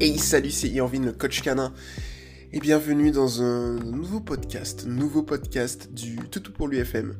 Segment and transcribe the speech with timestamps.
[0.00, 1.72] Hey, salut, c'est Irvin, le coach canin.
[2.52, 7.14] Et bienvenue dans un nouveau podcast, nouveau podcast du Toutou pour l'UFM.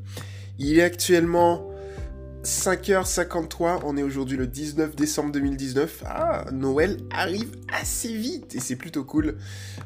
[0.58, 1.70] Il est actuellement
[2.42, 6.02] 5h53, on est aujourd'hui le 19 décembre 2019.
[6.04, 9.36] Ah, Noël arrive assez vite et c'est plutôt cool.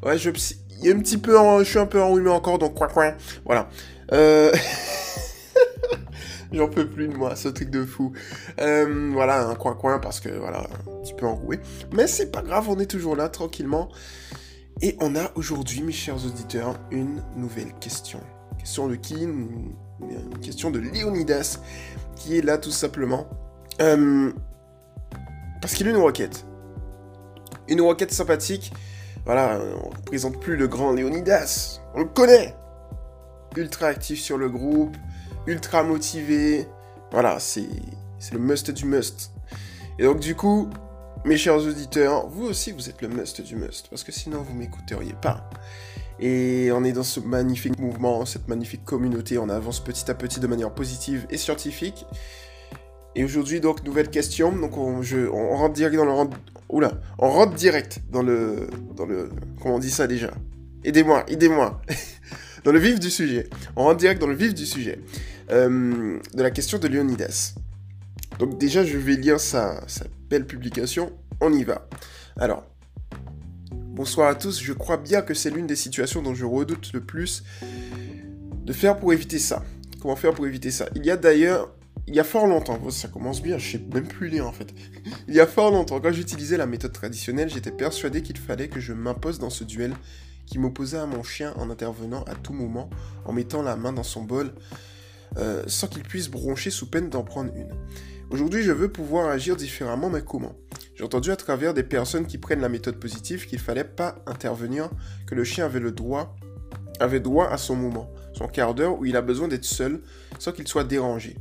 [0.02, 3.12] Ouais, je, un petit peu, je suis un peu enrhumé encore, donc quoi quoi.
[3.44, 3.68] Voilà.
[4.12, 4.50] Euh...
[6.52, 8.12] J'en peux plus de moi, ce truc de fou.
[8.60, 11.60] Euh, voilà, un coin-coin parce que voilà, un petit peu enroué.
[11.92, 13.90] Mais c'est pas grave, on est toujours là tranquillement.
[14.80, 18.20] Et on a aujourd'hui, mes chers auditeurs, une nouvelle question.
[18.58, 19.24] Question de qui?
[19.24, 19.74] Une
[20.40, 21.58] question de Léonidas,
[22.14, 23.28] qui est là tout simplement.
[23.80, 24.32] Euh,
[25.60, 26.46] parce qu'il a une requête.
[27.68, 28.72] Une requête sympathique.
[29.26, 31.80] Voilà, on ne présente plus le grand Léonidas.
[31.94, 32.54] On le connaît.
[33.56, 34.96] Ultra actif sur le groupe
[35.48, 36.66] ultra motivé.
[37.10, 37.66] Voilà, c'est
[38.32, 39.32] le must du must.
[39.98, 40.68] Et donc du coup,
[41.24, 44.54] mes chers auditeurs, vous aussi vous êtes le must du must, parce que sinon vous
[44.54, 45.48] m'écouteriez pas.
[46.20, 50.40] Et on est dans ce magnifique mouvement, cette magnifique communauté, on avance petit à petit
[50.40, 52.06] de manière positive et scientifique.
[53.14, 55.00] Et aujourd'hui donc nouvelle question, donc on,
[55.56, 56.30] rentre direct dans le
[56.68, 59.30] oula, on rentre direct dans le dans le
[59.62, 60.30] comment on dit ça déjà?
[60.84, 61.80] Aidez-moi, aidez-moi.
[62.68, 63.48] dans le vif du sujet.
[63.76, 65.00] On rentre direct dans le vif du sujet.
[65.50, 67.54] Euh, de la question de Leonidas.
[68.38, 69.80] Donc déjà, je vais lire sa,
[70.28, 71.10] belle publication.
[71.40, 71.88] On y va.
[72.36, 72.66] Alors,
[73.70, 74.62] bonsoir à tous.
[74.62, 77.42] Je crois bien que c'est l'une des situations dont je redoute le plus
[78.66, 79.64] de faire pour éviter ça.
[80.02, 80.90] Comment faire pour éviter ça?
[80.94, 81.72] Il y a d'ailleurs
[82.06, 84.74] il y a fort longtemps, ça commence bien, je sais même plus lire en fait.
[85.28, 88.80] Il y a fort longtemps, quand j'utilisais la méthode traditionnelle, j'étais persuadé qu'il fallait que
[88.80, 89.92] je m'impose dans ce duel
[90.48, 92.88] qui m'opposait à mon chien en intervenant à tout moment,
[93.24, 94.52] en mettant la main dans son bol
[95.36, 97.68] euh, sans qu'il puisse broncher sous peine d'en prendre une.
[98.30, 100.54] Aujourd'hui, je veux pouvoir agir différemment, mais comment?
[100.94, 104.90] J'ai entendu à travers des personnes qui prennent la méthode positive qu'il fallait pas intervenir,
[105.26, 106.36] que le chien avait le droit,
[107.00, 110.00] avait droit à son moment, son quart d'heure où il a besoin d'être seul,
[110.38, 111.36] sans qu'il soit dérangé.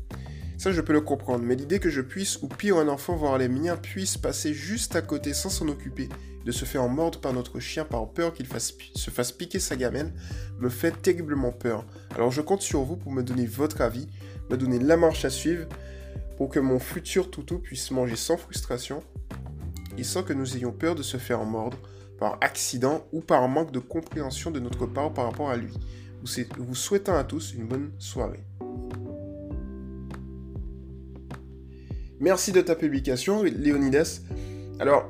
[0.57, 3.37] Ça, je peux le comprendre, mais l'idée que je puisse, ou pire un enfant, voir
[3.37, 6.09] les miens, puisse passer juste à côté sans s'en occuper,
[6.45, 10.11] de se faire mordre par notre chien par peur qu'il se fasse piquer sa gamelle,
[10.57, 11.85] me fait terriblement peur.
[12.15, 14.07] Alors je compte sur vous pour me donner votre avis,
[14.49, 15.67] me donner la marche à suivre,
[16.37, 19.03] pour que mon futur toutou puisse manger sans frustration,
[19.95, 21.77] et sans que nous ayons peur de se faire mordre
[22.19, 25.73] par accident ou par manque de compréhension de notre part par rapport à lui.
[26.23, 28.43] Vous souhaitant à tous une bonne soirée.
[32.19, 34.21] Merci de ta publication, Léonidas.
[34.79, 35.07] Alors,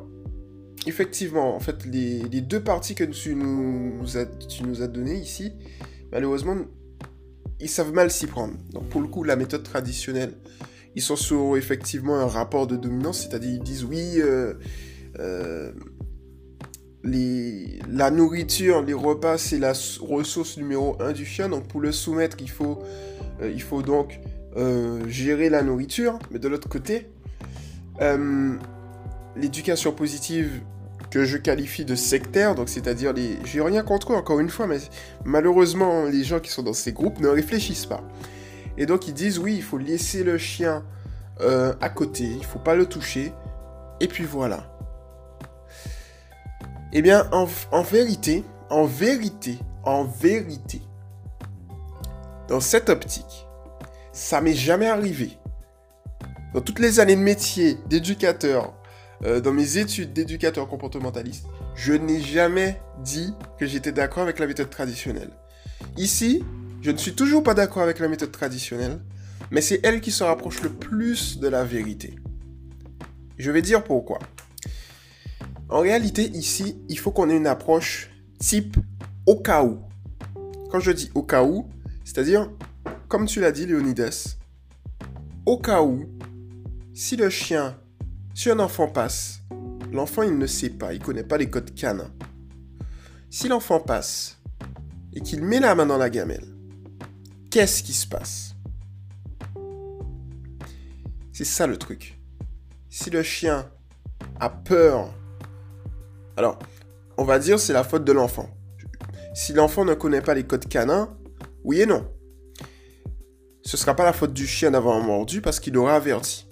[0.86, 5.54] effectivement, en fait, les, deux parties que tu nous, as, tu données ici,
[6.12, 6.56] malheureusement,
[7.60, 8.56] ils savent mal s'y prendre.
[8.72, 10.34] Donc, pour le coup, la méthode traditionnelle,
[10.96, 14.54] ils sont sur effectivement un rapport de dominance, c'est-à-dire ils disent oui, euh,
[15.20, 15.72] euh,
[17.04, 21.50] la nourriture, les repas, c'est la ressource numéro un du chien.
[21.50, 22.80] Donc, pour le soumettre, il faut,
[23.42, 24.20] euh, il faut donc
[24.56, 27.10] euh, gérer la nourriture, mais de l'autre côté,
[28.02, 28.56] euh,
[29.36, 30.62] l'éducation positive
[31.10, 33.38] que je qualifie de sectaire, donc c'est-à-dire les...
[33.46, 34.80] J'ai rien contre eux, encore une fois, mais
[35.26, 38.04] malheureusement, les gens qui sont dans ces groupes ne réfléchissent pas.
[38.78, 40.84] Et donc ils disent, oui, il faut laisser le chien
[41.42, 43.32] euh, à côté, il faut pas le toucher,
[44.00, 44.74] et puis voilà.
[46.94, 50.82] Eh bien, en, en vérité, en vérité, en vérité,
[52.48, 53.47] dans cette optique,
[54.18, 55.38] ça m'est jamais arrivé.
[56.56, 58.74] Dans toutes les années de métier d'éducateur,
[59.24, 61.46] euh, dans mes études d'éducateur comportementaliste,
[61.76, 65.30] je n'ai jamais dit que j'étais d'accord avec la méthode traditionnelle.
[65.98, 66.44] Ici,
[66.82, 69.00] je ne suis toujours pas d'accord avec la méthode traditionnelle,
[69.52, 72.16] mais c'est elle qui se rapproche le plus de la vérité.
[73.38, 74.18] Je vais dire pourquoi.
[75.70, 78.78] En réalité, ici, il faut qu'on ait une approche type
[79.28, 79.80] au cas où.
[80.72, 81.70] Quand je dis au cas où,
[82.04, 82.50] c'est-à-dire
[83.08, 84.38] comme tu l'as dit, Léonidas,
[85.46, 86.10] au cas où,
[86.94, 87.80] si le chien,
[88.34, 89.42] si un enfant passe,
[89.92, 92.12] l'enfant il ne sait pas, il connaît pas les codes canins.
[93.30, 94.40] Si l'enfant passe
[95.14, 96.46] et qu'il met la main dans la gamelle,
[97.50, 98.56] qu'est-ce qui se passe?
[101.32, 102.20] C'est ça le truc.
[102.90, 103.70] Si le chien
[104.40, 105.14] a peur,
[106.36, 106.60] alors
[107.18, 108.50] on va dire c'est la faute de l'enfant.
[109.34, 111.16] Si l'enfant ne connaît pas les codes canins,
[111.64, 112.12] oui et non
[113.68, 116.48] ce sera pas la faute du chien d'avoir mordu parce qu'il aura averti.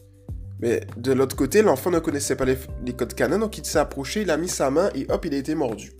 [0.59, 2.57] Mais de l'autre côté, l'enfant ne connaissait pas les,
[2.93, 5.37] codes canins, donc il s'est approché, il a mis sa main et hop, il a
[5.37, 5.93] été mordu.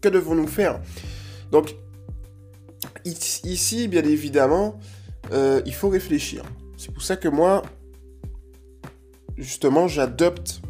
[0.00, 0.80] Que devons-nous faire?
[1.50, 1.74] Donc,
[3.04, 4.78] ici, bien évidemment,
[5.32, 6.44] euh, il faut réfléchir.
[6.76, 7.62] C'est pour ça que moi,
[9.36, 10.60] justement, j'adopte,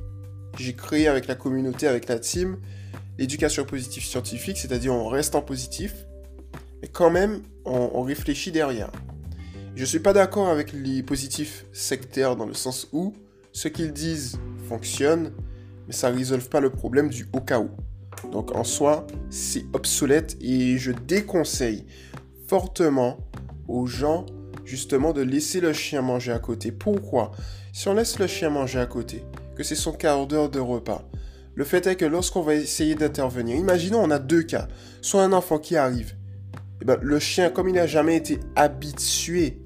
[0.58, 2.56] j'ai créé avec la communauté, avec la team,
[3.18, 6.06] l'éducation positive scientifique, c'est-à-dire on reste en positif,
[6.80, 8.90] mais quand même, on, réfléchit derrière.
[9.80, 13.14] Je suis pas d'accord avec les positifs sectaires dans le sens où
[13.50, 14.38] ce qu'ils disent
[14.68, 15.32] fonctionne,
[15.86, 17.70] mais ça ne résolve pas le problème du au cas où.
[18.30, 21.86] Donc en soi, c'est obsolète et je déconseille
[22.46, 23.20] fortement
[23.68, 24.26] aux gens
[24.66, 26.72] justement de laisser le chien manger à côté.
[26.72, 27.30] Pourquoi?
[27.72, 29.24] Si on laisse le chien manger à côté,
[29.56, 31.08] que c'est son quart d'heure de repas,
[31.54, 34.68] le fait est que lorsqu'on va essayer d'intervenir, imaginons on a deux cas,
[35.00, 38.40] soit un enfant qui arrive, et eh ben, le chien comme il n'a jamais été
[38.56, 39.62] habitué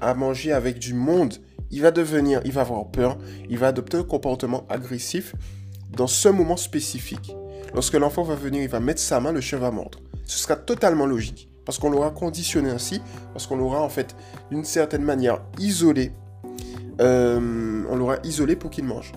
[0.00, 1.34] à manger avec du monde,
[1.70, 5.34] il va devenir, il va avoir peur, il va adopter un comportement agressif
[5.96, 7.34] dans ce moment spécifique.
[7.74, 10.00] Lorsque l'enfant va venir, il va mettre sa main, le chien va mordre.
[10.24, 11.48] Ce sera totalement logique.
[11.64, 13.00] Parce qu'on l'aura conditionné ainsi,
[13.32, 14.16] parce qu'on l'aura en fait
[14.50, 16.12] d'une certaine manière isolé.
[17.00, 19.12] Euh, on l'aura isolé pour qu'il mange.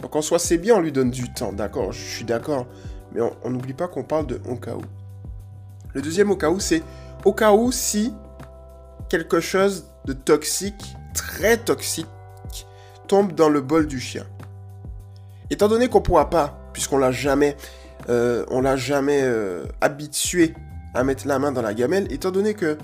[0.00, 2.66] Donc en soi, c'est bien, on lui donne du temps, d'accord, je suis d'accord.
[3.12, 4.82] Mais on n'oublie pas qu'on parle de au cas où.
[5.94, 6.82] Le deuxième au cas où, c'est
[7.24, 8.12] au cas où si
[9.08, 12.06] quelque chose de toxique, très toxique,
[13.08, 14.26] tombe dans le bol du chien.
[15.50, 17.56] Étant donné qu'on ne pourra pas, puisqu'on l'a jamais,
[18.08, 20.54] euh, on l'a jamais euh, habitué
[20.94, 22.78] à mettre la main dans la gamelle, étant donné que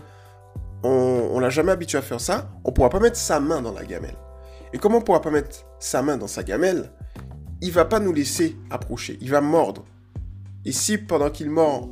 [0.84, 3.84] on, l'a jamais habitué à faire ça, on pourra pas mettre sa main dans la
[3.84, 4.16] gamelle.
[4.72, 6.90] Et comme on pourra pas mettre sa main dans sa gamelle,
[7.60, 9.84] il va pas nous laisser approcher, il va mordre.
[10.64, 11.90] Et si pendant qu'il mord,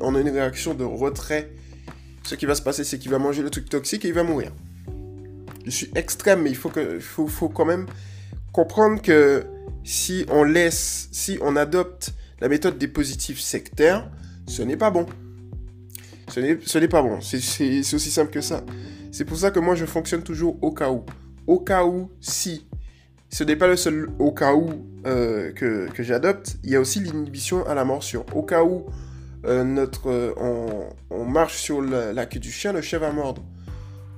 [0.00, 1.52] on a une réaction de retrait,
[2.24, 4.22] ce qui va se passer, c'est qu'il va manger le truc toxique et il va
[4.22, 4.52] mourir.
[5.64, 6.98] Je suis extrême, mais il faut, que,
[7.48, 7.86] quand même
[8.52, 9.44] comprendre que
[9.82, 14.10] si on laisse, si on adopte la méthode des positifs sectaires,
[14.46, 15.06] ce n'est pas bon.
[16.28, 16.40] Ce
[16.78, 17.20] n'est pas bon.
[17.20, 18.64] C'est aussi simple que ça.
[19.12, 21.04] C'est pour ça que moi, je fonctionne toujours au cas où.
[21.46, 22.66] Au cas où, si.
[23.30, 24.70] Ce n'est pas le seul au cas où
[25.06, 26.56] euh, que, j'adopte.
[26.64, 28.24] Il y a aussi l'inhibition à la morsure.
[28.34, 28.86] Au cas où
[29.44, 30.32] euh, notre, euh,
[31.10, 33.42] on, marche sur la, queue du chien, le chien va mordre.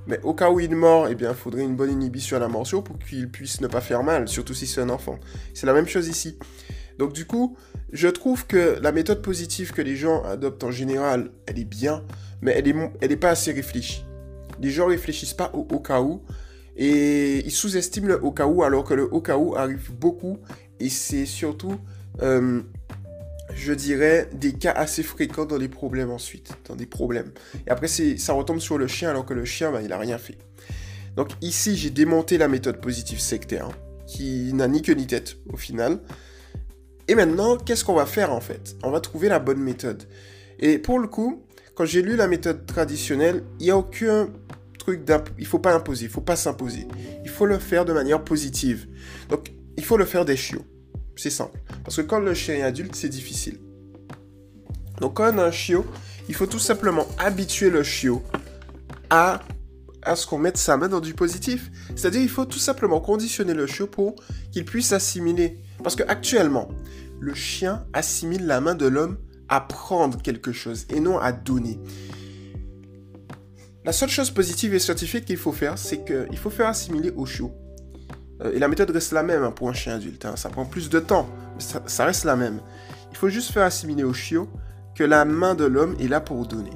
[0.06, 2.49] Mais au cas où il mord, eh bien, il faudrait une bonne inhibition à la
[2.49, 5.19] morsure pour qu'il puisse ne pas faire mal, surtout si c'est un enfant.
[5.52, 6.38] C'est la même chose ici.
[6.99, 7.56] Donc du coup,
[7.93, 12.05] je trouve que la méthode positive que les gens adoptent en général, elle est bien,
[12.40, 14.05] mais elle n'est elle est pas assez réfléchie.
[14.61, 16.22] Les gens réfléchissent pas au, au cas où
[16.76, 20.38] et ils sous-estiment le au cas où alors que le au cas où arrive beaucoup
[20.79, 21.76] et c'est surtout,
[22.22, 22.62] euh,
[23.56, 27.32] je dirais, des cas assez fréquents dans les problèmes ensuite, dans des problèmes.
[27.67, 30.19] Et après, ça retombe sur le chien alors que le chien, bah, il n'a rien
[30.19, 30.37] fait.
[31.17, 33.69] Donc ici, j'ai démonté la méthode positive sectaire,
[34.06, 36.00] qui n'a ni queue ni tête au final.
[37.08, 38.76] Et maintenant, qu'est-ce qu'on va faire en fait?
[38.82, 40.05] On va trouver la bonne méthode.
[40.58, 41.43] Et pour le coup,
[41.75, 44.29] quand j'ai lu la méthode traditionnelle, il n'y a aucun
[44.79, 45.00] truc
[45.38, 46.87] Il ne faut pas imposer, il faut pas s'imposer.
[47.25, 48.87] Il faut le faire de manière positive.
[49.31, 50.64] Donc, il faut le faire des chiots.
[51.16, 51.58] C'est simple.
[51.84, 53.58] Parce que quand le chien est adulte, c'est difficile.
[55.00, 55.84] Donc, quand on a un chiot,
[56.28, 58.22] il faut tout simplement habituer le chiot
[59.10, 59.40] à,
[60.02, 61.70] à ce qu'on mette sa main dans du positif.
[61.94, 64.16] C'est-à-dire, il faut tout simplement conditionner le chiot pour
[64.52, 66.68] qu'il puisse assimiler parce que actuellement,
[67.20, 71.78] le chien assimile la main de l'homme à prendre quelque chose et non à donner.
[73.84, 77.24] La seule chose positive et scientifique qu'il faut faire, c'est qu'il faut faire assimiler au
[77.24, 77.52] chiot.
[78.42, 80.24] Euh, et la méthode reste la même hein, pour un chien adulte.
[80.24, 80.36] Hein.
[80.36, 82.60] Ça prend plus de temps, mais ça, reste la même.
[83.10, 84.48] Il faut juste faire assimiler au chiot
[84.94, 86.72] que la main de l'homme est là pour donner.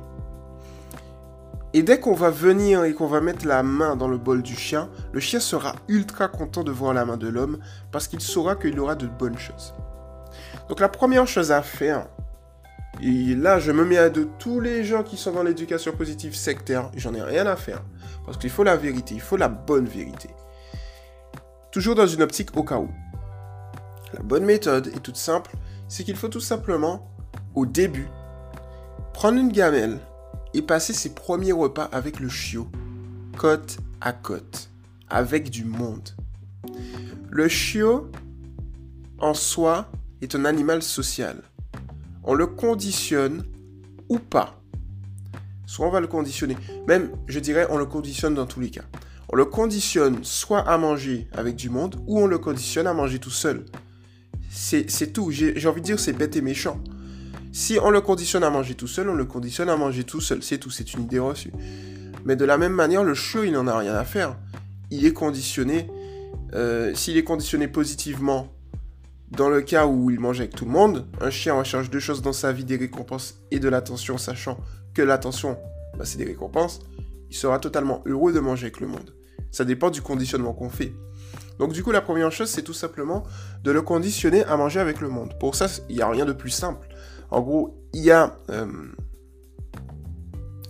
[1.73, 4.57] Et dès qu'on va venir et qu'on va mettre la main dans le bol du
[4.57, 7.59] chien, le chien sera ultra content de voir la main de l'homme
[7.93, 9.73] parce qu'il saura qu'il aura de bonnes choses.
[10.69, 12.09] Donc la première chose à faire,
[13.01, 16.35] et là je me mets à de tous les gens qui sont dans l'éducation positive
[16.35, 17.83] sectaire, j'en ai rien à faire.
[18.27, 20.29] Parce qu'il faut la vérité, il faut la bonne vérité.
[21.73, 22.91] Toujours dans une optique au cas où.
[24.13, 25.53] La bonne méthode est toute simple,
[25.89, 27.09] c'est qu'il faut tout simplement,
[27.55, 28.09] au début,
[29.13, 30.01] prendre une gamelle
[30.53, 32.69] et passer ses premiers repas avec le chiot,
[33.39, 34.71] côte à côte,
[35.09, 36.11] avec du monde.
[37.31, 38.11] Le chiot,
[39.19, 39.91] en soi,
[40.23, 41.43] est un animal social.
[42.25, 43.45] On le conditionne
[44.09, 44.61] ou pas.
[45.67, 46.57] Soit on va le conditionner,
[46.89, 48.85] même je dirais on le conditionne dans tous les cas.
[49.33, 53.21] On le conditionne soit à manger avec du monde ou on le conditionne à manger
[53.21, 53.65] tout seul.
[54.51, 56.83] C'est tout, j'ai envie de dire c'est bête et méchant.
[57.53, 60.43] Si on le conditionne à manger tout seul, on le conditionne à manger tout seul.
[60.43, 61.53] C'est tout, c'est une idée reçue.
[62.25, 64.37] Mais de la même manière, le chiot, il n'en a rien à faire.
[64.91, 65.89] Il est conditionné.
[66.55, 68.49] Euh, s'il est conditionné positivement,
[69.31, 72.21] dans le cas où il mange avec tout le monde, un chien recherche deux choses
[72.21, 74.59] dans sa vie, des récompenses et de l'attention, sachant
[74.93, 75.57] que l'attention,
[75.97, 76.81] bah, c'est des récompenses,
[77.31, 79.15] il sera totalement heureux de manger avec le monde.
[79.51, 80.93] Ça dépend du conditionnement qu'on fait.
[81.59, 83.25] Donc du coup, la première chose, c'est tout simplement
[83.63, 85.39] de le conditionner à manger avec le monde.
[85.39, 86.89] Pour ça, il n'y a rien de plus simple.
[87.31, 88.37] En gros, il y a...
[88.51, 88.67] Euh,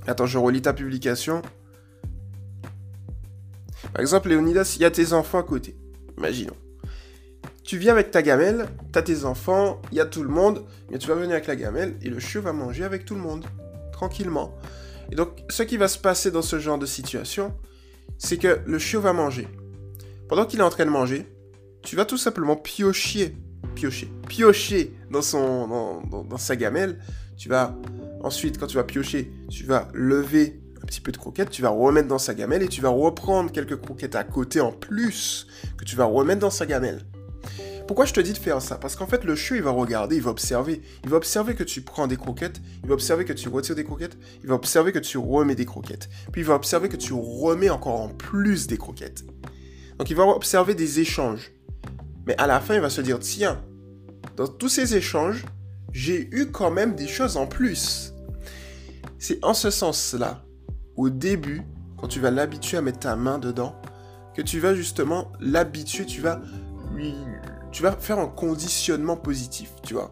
[0.06, 1.42] attends, je relis ta publication.
[3.92, 5.76] Par exemple, Léonidas, il y a tes enfants à côté.
[6.18, 6.56] Imaginons.
[7.62, 10.64] Tu viens avec ta gamelle, tu as tes enfants, il y a tout le monde,
[10.90, 13.20] mais tu vas venir avec la gamelle et le chiot va manger avec tout le
[13.20, 13.46] monde,
[13.92, 14.56] tranquillement.
[15.12, 17.54] Et donc, ce qui va se passer dans ce genre de situation,
[18.19, 19.49] c'est que le chiot va manger.
[20.29, 21.26] Pendant qu'il est en train de manger,
[21.83, 23.37] tu vas tout simplement piocher,
[23.75, 26.99] piocher, piocher dans, son, dans, sa gamelle.
[27.37, 27.75] Tu vas
[28.23, 31.71] ensuite, quand tu vas piocher, tu vas lever un petit peu de croquettes, tu vas
[31.71, 35.85] remettre dans sa gamelle et tu vas reprendre quelques croquettes à côté en plus que
[35.85, 37.05] tu vas remettre dans sa gamelle.
[37.90, 38.76] Pourquoi je te dis de faire ça?
[38.76, 40.80] Parce qu'en fait, le chiot, il va regarder, il va observer.
[41.02, 43.82] Il va observer que tu prends des croquettes, il va observer que tu retires des
[43.82, 46.09] croquettes, il va observer que tu remets des croquettes.
[46.30, 49.25] Puis il va observer que tu remets encore en plus des croquettes.
[49.99, 51.50] Donc il va observer des échanges.
[52.28, 53.61] Mais à la fin, il va se dire, tiens,
[54.37, 55.44] dans tous ces échanges,
[55.92, 58.14] j'ai eu quand même des choses en plus.
[59.18, 60.44] C'est en ce sens-là,
[60.94, 61.62] au début,
[61.99, 63.75] quand tu vas l'habituer à mettre ta main dedans,
[64.37, 66.40] que tu vas justement l'habituer, tu vas
[66.94, 67.14] lui
[67.73, 70.11] tu vas faire un conditionnement positif, tu vois.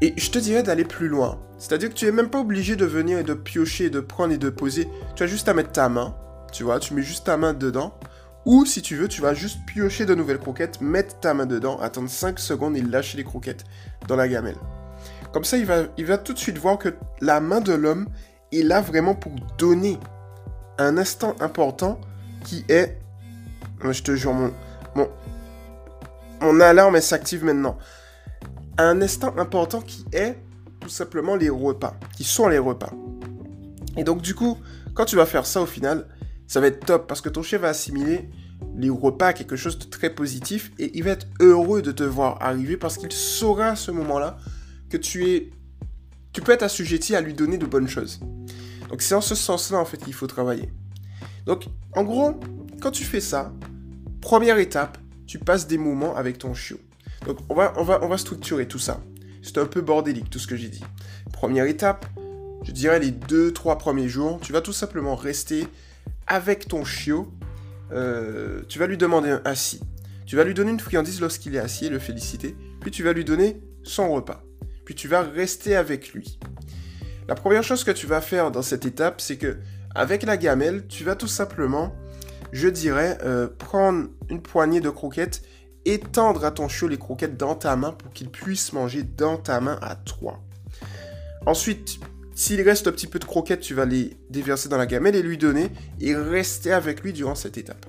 [0.00, 1.40] Et je te dirais d'aller plus loin.
[1.58, 4.38] C'est-à-dire que tu n'es même pas obligé de venir et de piocher, de prendre et
[4.38, 4.88] de poser.
[5.16, 6.14] Tu as juste à mettre ta main,
[6.52, 7.94] tu vois, tu mets juste ta main dedans.
[8.46, 11.78] Ou si tu veux, tu vas juste piocher de nouvelles croquettes, mettre ta main dedans,
[11.80, 13.64] attendre 5 secondes et lâcher les croquettes
[14.06, 14.56] dans la gamelle.
[15.32, 18.06] Comme ça, il va, il va tout de suite voir que la main de l'homme
[18.52, 19.98] est là vraiment pour donner
[20.78, 22.00] un instant important
[22.44, 22.98] qui est...
[23.82, 24.52] Je te jure, mon,
[26.40, 27.78] mon, alarme s'active maintenant.
[28.76, 30.38] Un instant important qui est
[30.80, 32.92] tout simplement les repas, qui sont les repas.
[33.96, 34.58] Et donc du coup,
[34.94, 36.06] quand tu vas faire ça au final,
[36.46, 38.28] ça va être top parce que ton chien va assimiler
[38.76, 42.38] les repas quelque chose de très positif et il va être heureux de te voir
[42.40, 44.38] arriver parce qu'il saura à ce moment-là
[44.88, 45.50] que tu es
[46.32, 48.20] tu peux être assujetti à lui donner de bonnes choses.
[48.88, 50.70] Donc c'est en ce sens-là en fait qu'il faut travailler.
[51.46, 51.64] Donc
[51.94, 52.38] en gros,
[52.80, 53.52] quand tu fais ça,
[54.20, 54.98] première étape,
[55.28, 56.80] tu passes des moments avec ton chiot.
[57.26, 59.00] Donc on va, on va, on va structurer tout ça.
[59.42, 60.82] C'est un peu bordélique tout ce que j'ai dit.
[61.32, 62.06] Première étape,
[62.64, 65.68] je dirais les 2-3 premiers jours, tu vas tout simplement rester
[66.26, 67.32] avec ton chiot.
[67.92, 69.80] Euh, tu vas lui demander un assis.
[70.26, 72.56] Tu vas lui donner une friandise lorsqu'il est assis et le féliciter.
[72.80, 74.42] Puis tu vas lui donner son repas.
[74.84, 76.38] Puis tu vas rester avec lui.
[77.28, 79.58] La première chose que tu vas faire dans cette étape, c'est que
[79.94, 81.94] avec la gamelle, tu vas tout simplement
[82.52, 85.42] je dirais euh, prendre une poignée de croquettes
[85.84, 89.36] et tendre à ton chiot les croquettes dans ta main pour qu'il puisse manger dans
[89.36, 90.40] ta main à toi.
[91.46, 91.98] Ensuite,
[92.34, 95.22] s'il reste un petit peu de croquettes, tu vas les déverser dans la gamelle et
[95.22, 97.86] lui donner et rester avec lui durant cette étape.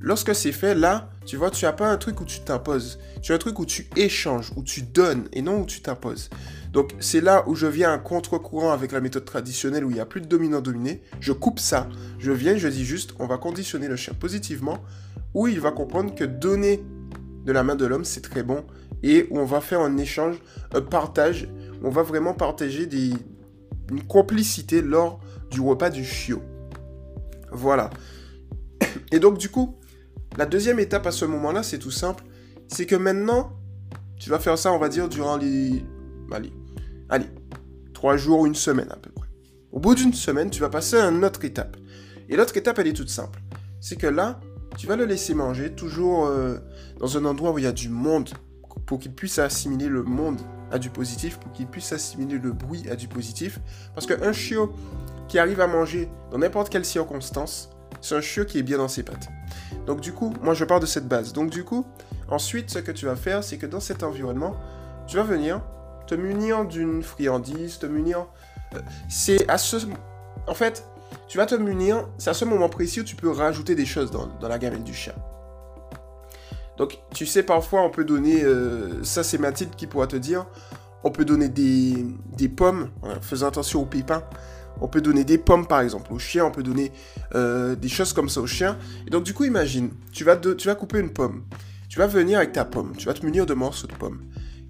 [0.00, 2.98] Lorsque c'est fait, là, tu vois, tu n'as pas un truc où tu t'imposes.
[3.20, 6.30] Tu as un truc où tu échanges, où tu donnes et non où tu t'imposes.
[6.72, 10.00] Donc c'est là où je viens à contre-courant avec la méthode traditionnelle où il n'y
[10.00, 11.02] a plus de dominant-dominé.
[11.20, 11.88] Je coupe ça.
[12.18, 14.78] Je viens, je dis juste, on va conditionner le chien positivement,
[15.34, 16.84] où il va comprendre que donner
[17.44, 18.64] de la main de l'homme, c'est très bon,
[19.02, 20.36] et où on va faire un échange,
[20.74, 21.48] un partage,
[21.82, 22.88] on va vraiment partager
[23.90, 26.42] une complicité lors du repas du chiot.
[27.50, 27.90] Voilà.
[29.10, 29.77] Et donc du coup,
[30.36, 32.24] la deuxième étape à ce moment-là, c'est tout simple.
[32.68, 33.52] C'est que maintenant,
[34.18, 35.84] tu vas faire ça, on va dire, durant les...
[36.30, 36.52] Allez,
[37.08, 37.26] allez,
[37.94, 39.28] trois jours, une semaine à peu près.
[39.72, 41.76] Au bout d'une semaine, tu vas passer à une autre étape.
[42.28, 43.40] Et l'autre étape, elle est toute simple.
[43.80, 44.40] C'est que là,
[44.76, 46.58] tu vas le laisser manger, toujours euh,
[46.98, 48.30] dans un endroit où il y a du monde,
[48.86, 52.88] pour qu'il puisse assimiler le monde à du positif, pour qu'il puisse assimiler le bruit
[52.90, 53.60] à du positif.
[53.94, 54.72] Parce qu'un chiot
[55.28, 57.70] qui arrive à manger dans n'importe quelle circonstance,
[58.00, 59.28] c'est un chiot qui est bien dans ses pattes.
[59.86, 61.32] Donc du coup, moi je pars de cette base.
[61.32, 61.86] Donc du coup,
[62.28, 64.56] ensuite, ce que tu vas faire, c'est que dans cet environnement,
[65.06, 65.60] tu vas venir
[66.08, 68.26] te munir d'une friandise, te munir...
[68.74, 69.76] Euh, c'est à ce...
[70.46, 70.84] En fait,
[71.28, 74.10] tu vas te munir, c'est à ce moment précis où tu peux rajouter des choses
[74.10, 75.14] dans, la gamelle du chien.
[76.78, 78.42] Donc, tu sais, parfois, on peut donner...
[78.42, 80.46] Euh, ça, c'est Mathilde qui pourra te dire.
[81.04, 82.06] On peut donner des,
[82.36, 84.24] des pommes, en faisant attention aux pépins.
[84.80, 86.92] On peut donner des pommes par exemple au chien, on peut donner
[87.34, 88.78] euh, des choses comme ça au chien.
[89.06, 90.36] Et donc du coup imagine, tu vas,
[90.74, 91.44] couper une pomme.
[91.88, 94.22] Tu vas venir avec ta pomme, tu vas te munir de morceaux de pommes.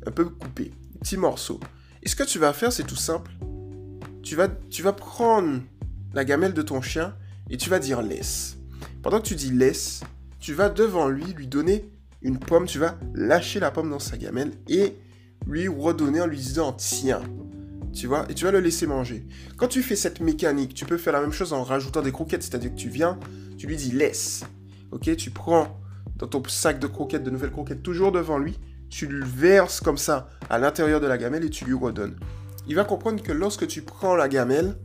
[0.06, 1.60] Un peu coupés, petits morceaux.
[2.02, 3.32] Et ce que tu vas faire c'est tout simple.
[4.22, 5.60] Tu vas, tu vas prendre
[6.14, 7.14] la gamelle de ton chien
[7.50, 8.56] et tu vas dire laisse.
[9.02, 10.02] Pendant que tu dis laisse,
[10.40, 11.90] tu vas devant lui lui donner
[12.22, 14.96] une pomme, tu vas lâcher la pomme dans sa gamelle et
[15.46, 17.22] lui redonner en lui disant tiens
[17.92, 19.26] tu vois, et tu vas le laisser manger.
[19.56, 22.42] Quand tu fais cette mécanique, tu peux faire la même chose en rajoutant des croquettes,
[22.42, 23.18] c'est-à-dire que tu viens,
[23.56, 24.44] tu lui dis laisse.
[24.92, 25.80] ok Tu prends
[26.16, 28.58] dans ton sac de croquettes, de nouvelles croquettes, toujours devant lui,
[28.90, 32.16] tu le verses comme ça à l'intérieur de la gamelle et tu lui redonnes.
[32.66, 34.76] Il va comprendre que lorsque tu prends la gamelle,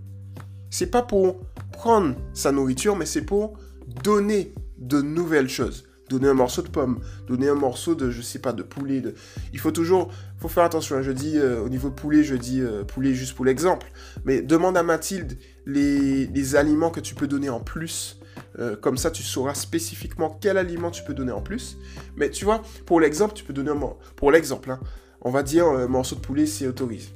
[0.70, 1.42] c'est pas pour
[1.72, 3.58] prendre sa nourriture, mais c'est pour
[4.04, 5.86] donner de nouvelles choses.
[6.10, 9.02] Donner un morceau de pomme, donner un morceau de, je sais pas, de poulet.
[9.54, 10.12] Il faut toujours,
[10.48, 10.98] faire attention.
[10.98, 11.02] Hein.
[11.02, 13.92] Je dis euh, au niveau poulet, je dis euh, poulet juste pour l'exemple.
[14.26, 18.20] Mais demande à Mathilde les, les, aliments que tu peux donner en plus.
[18.60, 21.78] Euh, comme ça, tu sauras spécifiquement quel aliment tu peux donner en plus.
[22.16, 23.80] Mais tu vois, pour l'exemple, tu peux donner un
[24.16, 24.72] pour l'exemple.
[24.72, 24.80] Hein,
[25.22, 27.10] on va dire un morceau de poulet, c'est autorisé.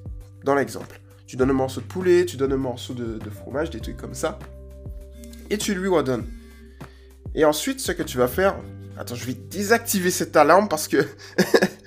[0.44, 3.70] Dans l'exemple, tu donnes un morceau de poulet, tu donnes un morceau de, de fromage,
[3.70, 4.40] des trucs comme ça,
[5.50, 6.26] et tu lui redonnes.
[7.36, 8.56] Et ensuite, ce que tu vas faire,
[8.98, 11.06] Attends, je vais désactiver cette alarme parce que...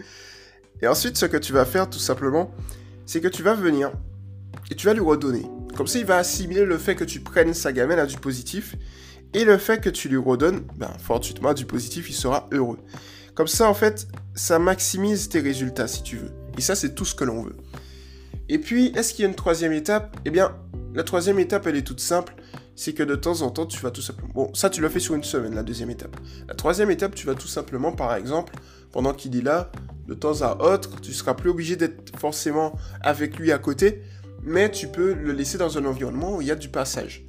[0.83, 2.55] et ensuite, ce que tu vas faire, tout simplement,
[3.05, 3.93] c'est que tu vas venir
[4.71, 5.45] et tu vas lui redonner.
[5.77, 8.77] Comme ça, il va assimiler le fait que tu prennes sa gamelle à du positif
[9.35, 12.79] et le fait que tu lui redonnes, ben, fortuitement, du positif, il sera heureux.
[13.35, 16.31] Comme ça, en fait, ça maximise tes résultats, si tu veux.
[16.59, 17.57] Et ça, c'est tout ce que l'on veut.
[18.49, 20.17] Et puis, est-ce qu'il y a une troisième étape?
[20.25, 20.57] Eh bien,
[20.95, 22.35] la troisième étape, elle est toute simple
[22.77, 24.33] c'est que de temps en temps, tu vas tout simplement...
[24.33, 26.17] Bon, ça, tu l'as fait sur une semaine, la deuxième étape.
[26.49, 28.55] La troisième étape, tu vas tout simplement, par exemple,
[28.93, 29.71] pendant qu'il est là,
[30.07, 34.03] de temps à autre, tu seras plus obligé d'être forcément avec lui à côté,
[34.43, 37.25] mais tu peux le laisser dans un environnement où il y a du passage.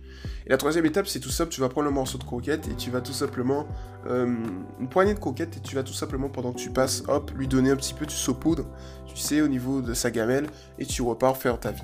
[0.46, 2.76] Et la troisième étape, c'est tout simple, tu vas prendre le morceau de croquette et
[2.76, 3.68] tu vas tout simplement...
[4.08, 4.36] Euh,
[4.80, 7.48] une poignée de croquette et tu vas tout simplement, pendant que tu passes, hop, lui
[7.48, 8.66] donner un petit peu, tu saupoudres,
[9.06, 10.48] tu sais, au niveau de sa gamelle,
[10.80, 11.84] et tu repars faire ta vie.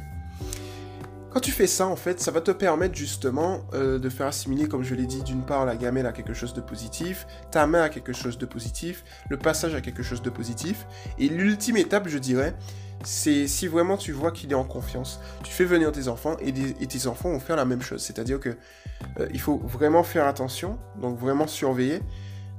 [1.37, 4.67] Quand tu fais ça, en fait, ça va te permettre justement euh, de faire assimiler,
[4.67, 7.83] comme je l'ai dit, d'une part la gamelle à quelque chose de positif, ta main
[7.83, 10.87] à quelque chose de positif, le passage à quelque chose de positif.
[11.19, 12.55] Et l'ultime étape, je dirais,
[13.03, 16.51] c'est si vraiment tu vois qu'il est en confiance, tu fais venir tes enfants et,
[16.51, 18.01] tes enfants vont faire la même chose.
[18.01, 18.57] C'est-à-dire que
[19.19, 22.01] euh, il faut vraiment faire attention, donc vraiment surveiller.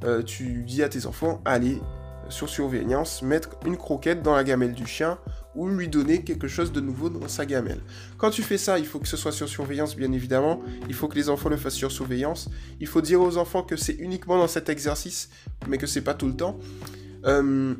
[0.04, 1.80] Euh, tu dis à tes enfants, allez,
[2.28, 5.18] sur surveillance, mettre une croquette dans la gamelle du chien
[5.54, 7.80] ou lui donner quelque chose de nouveau dans sa gamelle.
[8.16, 10.60] Quand tu fais ça, il faut que ce soit sur surveillance, bien évidemment.
[10.88, 12.48] Il faut que les enfants le fassent sur surveillance.
[12.80, 15.30] Il faut dire aux enfants que c'est uniquement dans cet exercice,
[15.66, 16.58] mais que c'est pas tout le temps.
[17.24, 17.74] Euh,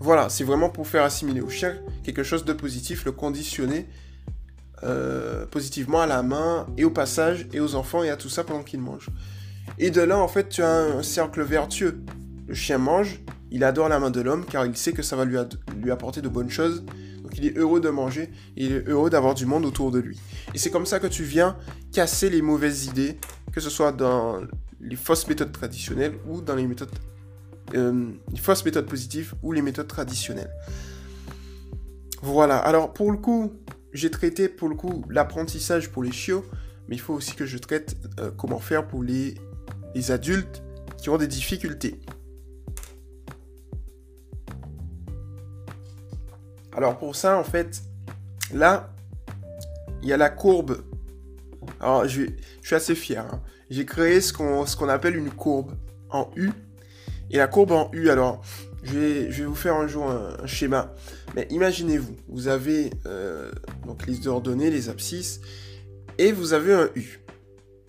[0.00, 3.88] voilà, c'est vraiment pour faire assimiler au chien quelque chose de positif, le conditionner
[4.82, 8.44] euh, positivement à la main et au passage et aux enfants et à tout ça
[8.44, 9.08] pendant qu'ils mangent.
[9.78, 12.02] Et de là, en fait, tu as un cercle vertueux.
[12.46, 15.24] Le chien mange, il adore la main de l'homme car il sait que ça va
[15.24, 15.38] lui,
[15.90, 16.84] apporter de bonnes choses.
[17.22, 20.18] Donc il est heureux de manger il est heureux d'avoir du monde autour de lui.
[20.52, 21.56] Et c'est comme ça que tu viens
[21.92, 23.18] casser les mauvaises idées,
[23.52, 24.42] que ce soit dans
[24.80, 26.90] les fausses méthodes traditionnelles ou dans les méthodes
[27.74, 30.50] euh, fausses méthodes positives ou les méthodes traditionnelles.
[32.22, 32.58] Voilà.
[32.58, 33.52] Alors pour le coup,
[33.94, 36.44] j'ai traité pour le coup l'apprentissage pour les chiots,
[36.88, 39.34] mais il faut aussi que je traite euh, comment faire pour les
[40.10, 40.62] adultes
[40.98, 42.00] qui ont des difficultés.
[46.76, 47.82] Alors pour ça, en fait,
[48.52, 48.92] là,
[50.02, 50.84] il y a la courbe.
[51.80, 52.22] Alors je,
[52.62, 53.24] suis assez fier.
[53.24, 53.40] Hein.
[53.70, 55.72] J'ai créé ce qu'on appelle une courbe
[56.10, 56.50] en U.
[57.30, 58.42] Et la courbe en U, alors,
[58.82, 60.94] je vais, vous faire un jour un, schéma.
[61.34, 63.50] Mais imaginez-vous, vous avez euh,
[63.86, 65.40] donc les ordonnées, les abscisses,
[66.18, 67.20] et vous avez un U.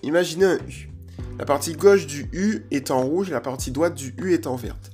[0.04, 0.90] Imaginez un U.
[1.38, 4.56] La partie gauche du U est en rouge, la partie droite du U est en
[4.56, 4.92] verte.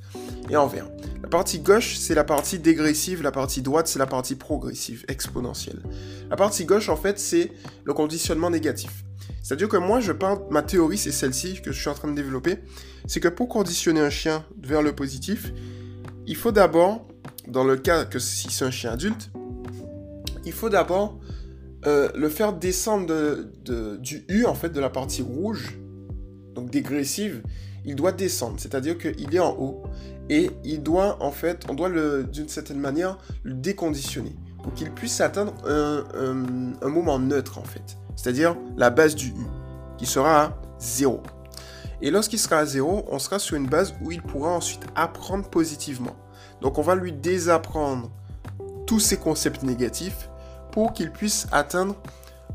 [0.52, 0.88] Et en vert.
[1.24, 5.82] La partie gauche, c'est la partie dégressive, la partie droite, c'est la partie progressive, exponentielle.
[6.30, 7.52] La partie gauche, en fait, c'est
[7.86, 9.06] le conditionnement négatif.
[9.42, 12.16] C'est-à-dire que moi, je parle, ma théorie, c'est celle-ci que je suis en train de
[12.16, 12.60] développer,
[13.08, 15.54] c'est que pour conditionner un chien vers le positif,
[16.28, 17.08] il faut d'abord,
[17.48, 19.32] dans le cas que si c'est un chien adulte,
[20.44, 21.18] il faut d'abord
[21.86, 23.46] euh, le faire descendre
[24.00, 25.78] du U, en fait, de la partie rouge,
[26.54, 27.42] donc dégressive,
[27.86, 29.84] il doit descendre, c'est-à-dire qu'il est en haut,
[30.30, 31.90] et il doit en fait, on doit
[32.24, 38.56] d'une certaine manière le déconditionner pour qu'il puisse atteindre un, moment neutre en fait, c'est-à-dire
[38.78, 39.46] la base du U
[39.98, 41.22] qui sera à 0.
[42.02, 45.48] Et lorsqu'il sera à 0, on sera sur une base où il pourra ensuite apprendre
[45.50, 46.16] positivement.
[46.62, 48.10] Donc on va lui désapprendre
[48.88, 50.30] tous ces concepts négatifs
[50.72, 51.96] pour qu'il puisse atteindre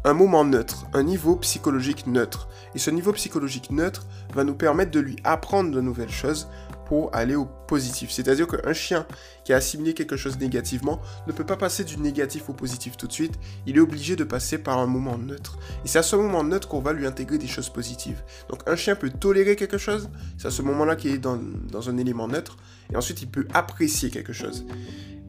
[0.07, 2.49] un moment neutre, un niveau psychologique neutre.
[2.77, 6.49] Et ce niveau psychologique neutre va nous permettre de lui apprendre de nouvelles choses
[6.89, 8.11] pour aller au positif.
[8.11, 9.07] C'est-à-dire qu'un chien
[9.45, 13.07] qui a assimilé quelque chose négativement ne peut pas passer du négatif au positif tout
[13.07, 13.35] de suite.
[13.67, 15.59] Il est obligé de passer par un moment neutre.
[15.85, 18.23] Et c'est à ce moment neutre qu'on va lui intégrer des choses positives.
[18.49, 21.39] Donc un chien peut tolérer quelque chose, c'est à ce moment-là qu'il est dans,
[21.71, 22.57] dans un élément neutre.
[22.93, 24.65] Et ensuite, il peut apprécier quelque chose.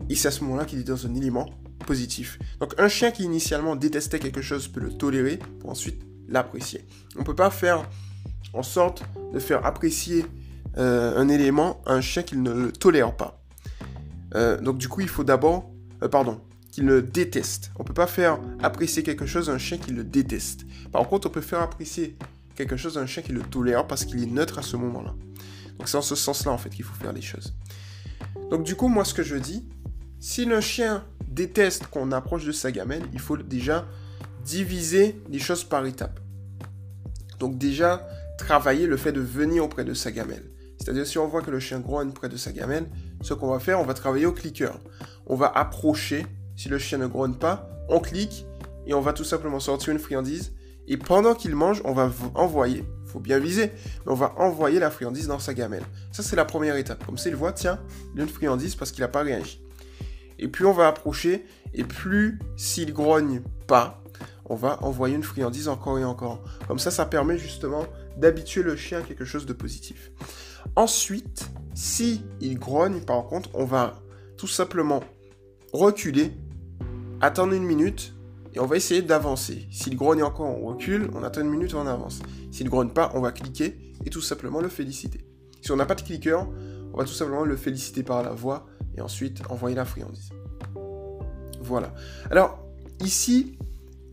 [0.10, 1.50] Et c'est à ce moment-là qu'il est dans un élément
[1.86, 2.40] positif.
[2.60, 6.86] Donc un chien qui initialement détestait quelque chose peut le tolérer pour ensuite l'apprécier.
[7.16, 7.90] On ne peut pas faire
[8.54, 10.26] en sorte de faire apprécier
[10.78, 13.44] euh, un élément un chien qu'il ne le tolère pas.
[14.36, 15.72] Euh, donc du coup, il faut d'abord,
[16.04, 16.40] euh, pardon,
[16.72, 17.72] qu'il le déteste.
[17.78, 20.66] On peut pas faire apprécier quelque chose à un chien qui le déteste.
[20.92, 22.18] Par contre, on peut faire apprécier
[22.56, 25.16] quelque chose à un chien qui le tolère parce qu'il est neutre à ce moment-là.
[25.78, 27.54] Donc c'est en ce sens-là en fait qu'il faut faire les choses.
[28.52, 29.68] Donc du coup, moi ce que je dis,
[30.20, 33.86] si le chien déteste qu'on approche de sa gamelle, il faut déjà
[34.44, 36.20] diviser les choses par étapes.
[37.40, 40.44] Donc déjà, travailler le fait de venir auprès de sa gamelle.
[40.88, 42.88] C'est-à-dire si on voit que le chien grogne près de sa gamelle,
[43.20, 44.80] ce qu'on va faire, on va travailler au cliqueur.
[45.26, 48.46] On va approcher, si le chien ne grogne pas, on clique
[48.86, 50.54] et on va tout simplement sortir une friandise.
[50.88, 53.74] Et pendant qu'il mange, on va envoyer, faut bien viser,
[54.06, 55.84] mais on va envoyer la friandise dans sa gamelle.
[56.14, 57.06] Ça, c'est la première étape.
[57.06, 57.82] Comme ça, il voit, tiens,
[58.14, 59.62] il y a une friandise parce qu'il n'a pas réagi.
[60.40, 64.02] Et plus on va approcher, et plus s'il grogne pas,
[64.46, 66.42] on va envoyer une friandise encore et encore.
[66.70, 70.12] Comme ça, ça permet justement d'habituer le chien à quelque chose de positif.
[70.76, 74.02] Ensuite, si il grogne, par contre, on va
[74.38, 75.04] tout simplement
[75.74, 76.32] reculer,
[77.22, 78.14] attendre une minute,
[78.54, 79.68] et on va essayer d'avancer.
[79.72, 82.22] S'il grogne encore, on recule, on attend une minute et on avance.
[82.52, 85.28] S'il grogne pas, on va cliquer et tout simplement le féliciter.
[85.62, 86.48] Si on n'a pas de cliqueur,
[86.94, 90.30] on va tout simplement le féliciter par la voix et ensuite envoyer la friandise.
[91.62, 91.94] Voilà.
[92.32, 92.58] Alors,
[93.02, 93.58] ici,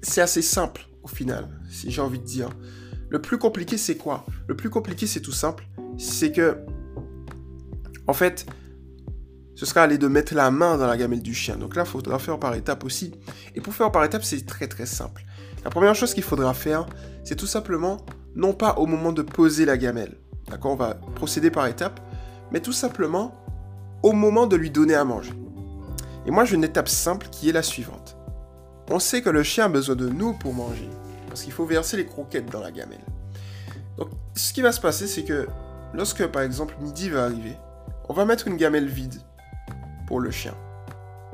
[0.02, 2.50] c'est assez simple au final, si j'ai envie de dire.
[3.08, 4.26] Le plus compliqué, c'est quoi?
[4.46, 5.66] Le plus compliqué, c'est tout simple.
[5.98, 6.58] C'est que,
[8.06, 8.46] en fait,
[9.54, 11.56] ce sera aller de mettre la main dans la gamelle du chien.
[11.56, 13.12] Donc là, il faudra faire par étapes aussi.
[13.54, 15.24] Et pour faire par étapes, c'est très très simple.
[15.64, 16.86] La première chose qu'il faudra faire,
[17.22, 18.04] c'est tout simplement,
[18.34, 20.16] non pas au moment de poser la gamelle.
[20.50, 22.00] D'accord On va procéder par étapes.
[22.52, 23.34] Mais tout simplement,
[24.02, 25.32] au moment de lui donner à manger.
[26.26, 28.16] Et moi, j'ai une étape simple qui est la suivante.
[28.90, 30.88] On sait que le chien a besoin de nous pour manger,
[31.28, 33.04] parce qu'il faut verser les croquettes dans la gamelle.
[33.96, 35.46] Donc, ce qui va se passer, c'est que
[35.94, 37.56] lorsque, par exemple, midi va arriver,
[38.08, 39.20] on va mettre une gamelle vide
[40.06, 40.54] pour le chien.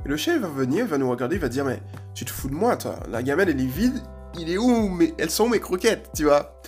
[0.04, 1.82] Et le chien, va venir, va nous regarder, va dire, mais
[2.14, 4.00] tu te fous de moi, toi, la gamelle, elle est vide,
[4.38, 6.60] il est où mais Elles sont mes croquettes, tu vois?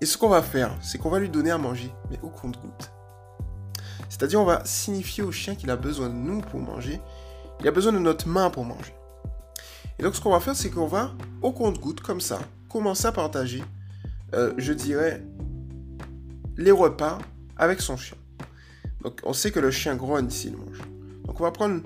[0.00, 2.92] Et ce qu'on va faire, c'est qu'on va lui donner à manger, mais au compte-goutte.
[4.08, 7.00] C'est-à-dire, on va signifier au chien qu'il a besoin de nous pour manger,
[7.60, 8.94] il a besoin de notre main pour manger.
[9.98, 12.38] Et donc ce qu'on va faire, c'est qu'on va, au compte-goutte, comme ça,
[12.68, 13.62] commencer à partager,
[14.34, 15.22] euh, je dirais,
[16.56, 17.18] les repas
[17.56, 18.16] avec son chien.
[19.02, 20.80] Donc on sait que le chien grogne s'il mange.
[21.24, 21.82] Donc on va prendre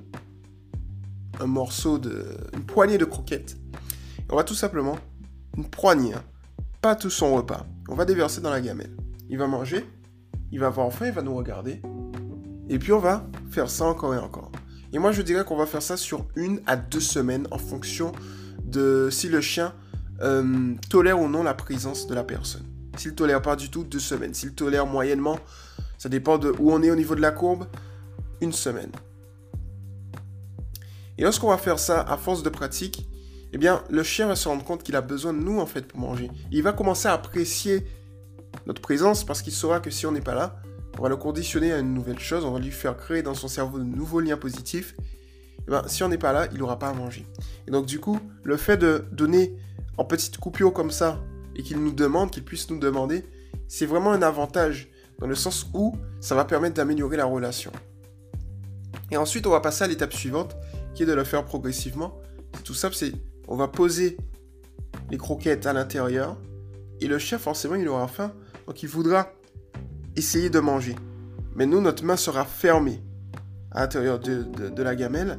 [1.41, 2.27] un morceau de...
[2.53, 3.57] une poignée de croquettes.
[4.29, 4.99] on va tout simplement,
[5.57, 6.23] une poignée, hein,
[6.81, 7.67] pas tout son repas.
[7.89, 8.97] On va déverser dans la gamelle.
[9.29, 9.85] Il va manger,
[10.53, 11.81] il va avoir faim, il va nous regarder.
[12.69, 14.51] Et puis on va faire ça encore et encore.
[14.93, 18.13] Et moi, je dirais qu'on va faire ça sur une à deux semaines en fonction
[18.65, 19.73] de si le chien
[20.21, 22.65] euh, tolère ou non la présence de la personne.
[22.97, 24.35] S'il tolère pas du tout, deux semaines.
[24.35, 25.39] S'il tolère moyennement,
[25.99, 27.67] ça dépend de où on est au niveau de la courbe,
[28.41, 28.91] une semaine.
[31.19, 33.07] Et lorsqu'on va faire ça à force de pratique,
[33.53, 35.83] eh bien, le chien va se rendre compte qu'il a besoin de nous en fait
[35.83, 36.31] pour manger.
[36.51, 37.87] il va commencer à apprécier
[38.67, 40.57] notre présence parce qu'il saura que si on n'est pas là,
[40.99, 43.49] on va le conditionner à une nouvelle chose, on va lui faire créer dans son
[43.49, 44.95] cerveau de nouveaux liens positifs.
[45.67, 47.27] Eh ben, si on n'est pas là, il n'aura pas à manger.
[47.67, 49.57] Et donc du coup, le fait de donner
[49.99, 51.21] en petites coupures comme ça,
[51.57, 53.25] et qu'il nous demande, qu'il puisse nous demander,
[53.69, 57.73] c'est vraiment un avantage, dans le sens où ça va permettre d'améliorer la relation.
[59.11, 60.57] Et ensuite, on va passer à l'étape suivante,
[60.95, 62.19] qui est de le faire progressivement.
[62.55, 63.13] C'est tout simple, c'est
[63.49, 64.17] on va poser
[65.11, 66.37] les croquettes à l'intérieur,
[67.01, 68.33] et le chien, forcément, il aura faim,
[68.67, 69.33] donc il voudra
[70.17, 70.95] essayer de manger.
[71.57, 73.03] Mais nous, notre main sera fermée
[73.73, 75.39] à l'intérieur de, la gamelle.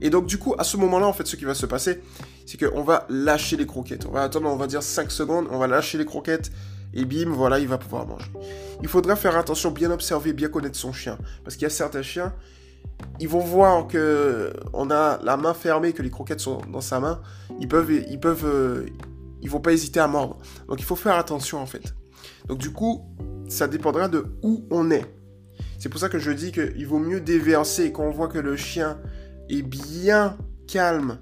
[0.00, 2.00] Et donc, du coup, à ce moment-là, en fait, ce qui va se passer,
[2.44, 4.06] c'est qu'on va lâcher les croquettes.
[4.06, 6.50] On va attendre, on va dire 5 secondes, on va lâcher les croquettes,
[6.92, 8.30] et bim, voilà, il va pouvoir manger.
[8.82, 11.18] Il faudra faire attention, bien observer, bien connaître son chien.
[11.44, 12.32] Parce qu'il y a certains chiens,
[13.20, 17.00] ils vont voir que on a la main fermée, que les croquettes sont dans sa
[17.00, 17.20] main.
[17.60, 18.86] Ils peuvent, ils peuvent, euh,
[19.42, 20.38] ils vont pas hésiter à mordre.
[20.68, 21.94] Donc, il faut faire attention, en fait.
[22.48, 23.04] Donc, du coup,
[23.48, 25.04] ça dépendra de où on est.
[25.78, 28.56] C'est pour ça que je dis qu'il vaut mieux déverser quand on voit que le
[28.56, 28.98] chien
[29.48, 31.18] est bien calme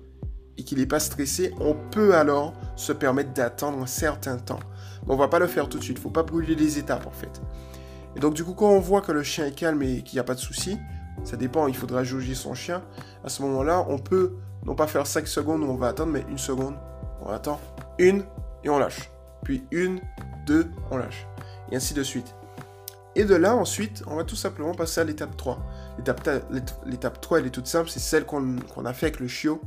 [0.56, 4.60] et qu'il n'est pas stressé, on peut alors se permettre d'attendre un certain temps.
[5.06, 7.42] On va pas le faire tout de suite, faut pas brûler les étapes en fait.
[8.16, 10.20] Et donc du coup quand on voit que le chien est calme et qu'il n'y
[10.20, 10.78] a pas de souci,
[11.24, 12.82] ça dépend, il faudra jauger son chien.
[13.24, 14.34] À ce moment-là, on peut
[14.64, 16.74] non pas faire 5 secondes où on va attendre, mais une seconde,
[17.22, 17.60] on attend,
[17.98, 18.24] une
[18.62, 19.10] et on lâche.
[19.42, 20.00] Puis une,
[20.46, 21.26] deux, on lâche
[21.70, 22.34] et ainsi de suite.
[23.16, 25.58] Et de là, ensuite, on va tout simplement passer à l'étape 3.
[25.98, 29.60] L'étape 3, elle est toute simple, c'est celle qu'on a fait avec le chiot.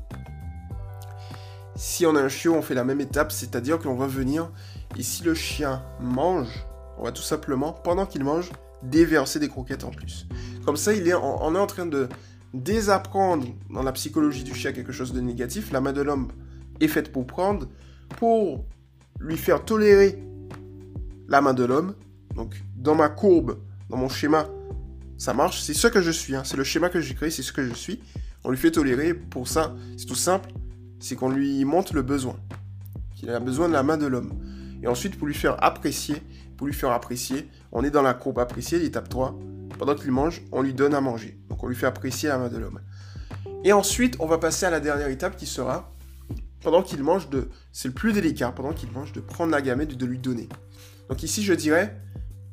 [1.75, 4.51] Si on a un chiot, on fait la même étape, c'est-à-dire qu'on va venir
[4.97, 6.65] Et si le chien mange,
[6.97, 8.51] on va tout simplement, pendant qu'il mange,
[8.83, 10.27] déverser des croquettes en plus.
[10.65, 12.09] Comme ça, il est, on est en train de
[12.53, 15.71] désapprendre dans la psychologie du chien quelque chose de négatif.
[15.71, 16.29] La main de l'homme
[16.79, 17.67] est faite pour prendre,
[18.17, 18.65] pour
[19.19, 20.23] lui faire tolérer
[21.27, 21.95] la main de l'homme.
[22.35, 23.59] Donc, dans ma courbe,
[23.89, 24.47] dans mon schéma,
[25.17, 25.61] ça marche.
[25.61, 26.35] C'est ce que je suis.
[26.35, 26.43] Hein.
[26.45, 28.01] C'est le schéma que j'ai créé, c'est ce que je suis.
[28.43, 29.13] On lui fait tolérer.
[29.13, 30.49] Pour ça, c'est tout simple.
[30.99, 32.35] C'est qu'on lui montre le besoin.
[33.15, 34.33] Qu'il a besoin de la main de l'homme.
[34.81, 36.21] Et ensuite, pour lui faire apprécier,
[36.55, 39.37] pour lui faire apprécier, on est dans la courbe apprécier, l'étape 3.
[39.77, 41.39] Pendant qu'il mange, on lui donne à manger.
[41.49, 42.79] Donc on lui fait apprécier la main de l'homme.
[43.63, 45.91] Et ensuite, on va passer à la dernière étape qui sera,
[46.61, 49.91] pendant qu'il mange, de, c'est le plus délicat, pendant qu'il mange, de prendre la gamelle
[49.91, 50.47] et de lui donner.
[51.09, 51.99] Donc ici, je dirais,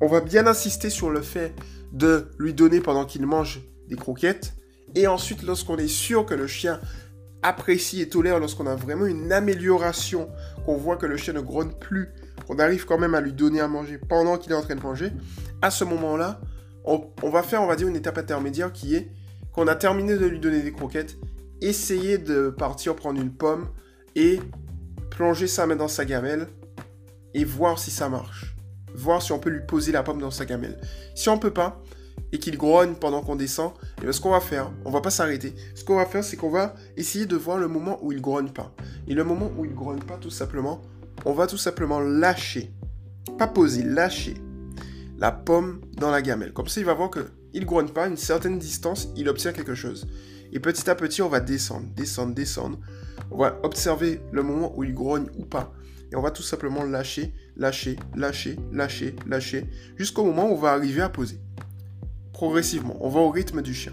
[0.00, 1.54] on va bien insister sur le fait
[1.94, 4.54] de lui donner pendant qu'il mange des croquettes.
[4.94, 6.80] Et ensuite, lorsqu'on est sûr que le chien
[7.42, 10.28] apprécie et tolère, lorsqu'on a vraiment une amélioration,
[10.66, 12.08] qu'on voit que le chien ne grogne plus,
[12.46, 14.82] qu'on arrive quand même à lui donner à manger pendant qu'il est en train de
[14.82, 15.12] manger,
[15.62, 16.40] à ce moment-là,
[16.84, 19.10] on, va faire, on va dire, une étape intermédiaire qui est
[19.52, 21.16] qu'on a terminé de lui donner des croquettes,
[21.60, 23.68] essayer de partir prendre une pomme
[24.16, 24.40] et
[25.10, 26.48] plonger sa main dans sa gamelle
[27.34, 28.56] et voir si ça marche.
[28.94, 30.80] Voir si on peut lui poser la pomme dans sa gamelle.
[31.14, 31.82] Si on peut pas,
[32.34, 35.10] et qu'il grogne pendant qu'on descend, et bien ce qu'on va faire, on va pas
[35.10, 35.54] s'arrêter.
[35.76, 38.48] Ce qu'on va faire, c'est qu'on va essayer de voir le moment où il grogne
[38.48, 38.74] pas.
[39.06, 40.82] Et le moment où il grogne pas, tout simplement,
[41.24, 42.72] on va tout simplement lâcher,
[43.38, 44.34] pas poser, lâcher
[45.16, 46.52] la pomme dans la gamelle.
[46.52, 47.20] Comme ça, il va voir que
[47.52, 50.08] il grogne pas, une certaine distance, il obtient quelque chose.
[50.52, 52.80] Et petit à petit, on va descendre, descendre, descendre.
[53.30, 55.72] On va observer le moment où il grogne ou pas.
[56.10, 60.72] Et on va tout simplement lâcher, lâcher, lâcher, lâcher, lâcher, jusqu'au moment où on va
[60.72, 61.38] arriver à poser
[62.34, 62.98] progressivement.
[63.00, 63.92] On va au rythme du chien.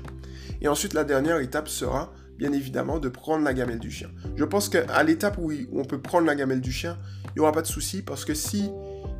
[0.59, 4.09] Et ensuite, la dernière étape sera, bien évidemment, de prendre la gamelle du chien.
[4.35, 7.53] Je pense qu'à l'étape où on peut prendre la gamelle du chien, il n'y aura
[7.53, 8.69] pas de souci parce que si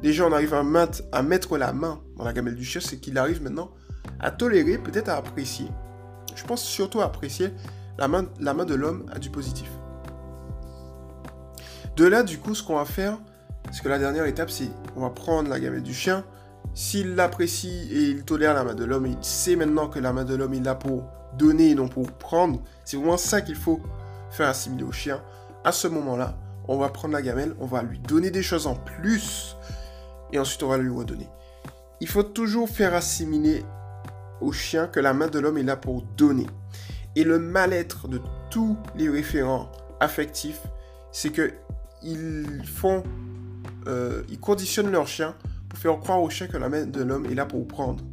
[0.01, 0.63] déjà on arrive à,
[1.23, 3.71] mettre la main dans la gamelle du chien, c'est qu'il arrive maintenant
[4.19, 5.67] à tolérer, peut-être à apprécier.
[6.35, 7.51] Je pense surtout à apprécier
[7.97, 9.69] la main, la main de l'homme à du positif.
[11.95, 13.19] De là, du coup, ce qu'on va faire,
[13.63, 16.25] parce que la dernière étape, c'est on va prendre la gamelle du chien,
[16.73, 20.23] s'il l'apprécie et il tolère la main de l'homme, il sait maintenant que la main
[20.23, 21.03] de l'homme est là pour
[21.37, 22.61] donner et non pour prendre.
[22.85, 23.81] C'est vraiment ça qu'il faut
[24.29, 25.21] faire assimiler au chien.
[25.63, 28.75] À ce moment-là, on va prendre la gamelle, on va lui donner des choses en
[28.75, 29.57] plus
[30.31, 31.27] et ensuite on va lui redonner.
[31.99, 33.63] Il faut toujours faire assimiler
[34.39, 36.47] au chien que la main de l'homme est là pour donner.
[37.15, 40.61] Et le mal-être de tous les référents affectifs,
[41.11, 41.51] c'est que
[42.01, 43.03] ils font,
[43.87, 45.35] euh, ils conditionnent leur chien
[45.71, 48.03] pour faire croire au chien que la main de l'homme est là pour prendre.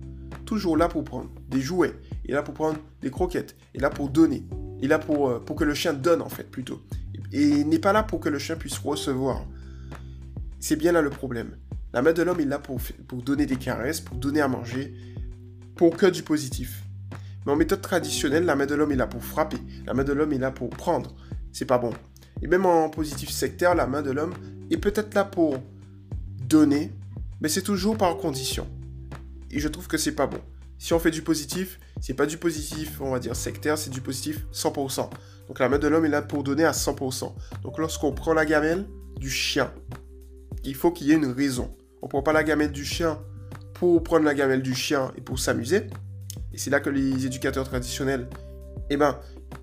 [0.44, 1.92] Toujours là pour prendre des jouets,
[2.24, 4.46] il est là pour prendre des croquettes, il est là pour donner,
[4.78, 6.80] il est là pour, euh, que le chien donne en fait plutôt.
[7.32, 9.44] Et, n'est pas là pour que le chien puisse recevoir.
[10.60, 11.56] C'est bien là le problème.
[11.92, 14.94] La main de l'homme est là pour, pour donner des caresses, pour donner à manger,
[15.74, 16.84] pour que du positif.
[17.44, 20.12] Mais en méthode traditionnelle, la main de l'homme est là pour frapper, la main de
[20.12, 21.16] l'homme est là pour prendre.
[21.52, 21.90] C'est pas bon.
[22.40, 24.32] Et même en positif sectaire, la main de l'homme
[24.70, 25.58] est peut-être là pour
[26.48, 26.92] donner,
[27.40, 28.66] mais c'est toujours par condition.
[29.50, 30.40] Et je trouve que c'est pas bon.
[30.78, 34.00] Si on fait du positif, c'est pas du positif, on va dire sectaire, c'est du
[34.00, 35.10] positif 100%.
[35.48, 37.32] Donc la main de l'homme est là pour donner à 100%.
[37.62, 39.72] Donc lorsqu'on prend la gamelle du chien,
[40.64, 41.76] il faut qu'il y ait une raison.
[42.02, 43.18] On prend pas la gamelle du chien
[43.74, 45.86] pour prendre la gamelle du chien et pour s'amuser.
[46.52, 48.28] Et c'est là que les éducateurs traditionnels,
[48.90, 49.18] eh ben,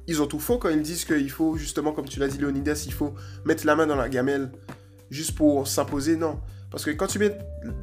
[0.07, 2.83] ils ont tout faux quand ils disent qu'il faut, justement, comme tu l'as dit, Leonidas,
[2.85, 4.51] il faut mettre la main dans la gamelle
[5.09, 6.15] juste pour s'imposer.
[6.15, 6.39] Non.
[6.71, 7.37] Parce que quand tu mets